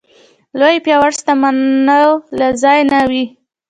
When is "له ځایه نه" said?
2.39-2.99